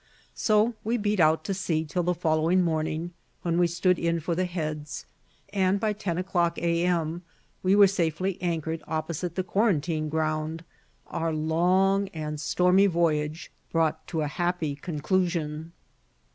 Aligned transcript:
So 0.33 0.73
we 0.83 0.97
beat 0.97 1.19
out 1.19 1.43
to 1.43 1.53
sea 1.53 1.85
till 1.85 2.01
the 2.01 2.15
following 2.15 2.63
morning, 2.63 3.13
when 3.43 3.59
we 3.59 3.67
stood 3.67 3.99
in 3.99 4.19
for 4.19 4.33
the 4.33 4.45
Heads, 4.45 5.05
and 5.53 5.79
by 5.79 5.93
ten 5.93 6.17
o'clock 6.17 6.57
a.m., 6.57 7.21
we 7.61 7.75
were 7.75 7.85
safely 7.85 8.41
anchored 8.41 8.81
opposite 8.87 9.35
the 9.35 9.43
Quarantine 9.43 10.09
Ground 10.09 10.63
our 11.05 11.31
long 11.31 12.07
and 12.15 12.41
stormy 12.41 12.87
voyage 12.87 13.51
brought 13.71 14.07
to 14.07 14.21
a 14.21 14.27
happy 14.27 14.73
conclusion. 14.73 15.71